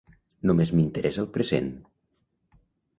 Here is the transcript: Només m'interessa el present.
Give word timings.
Només 0.49 0.71
m'interessa 0.79 1.23
el 1.27 1.29
present. 1.37 1.71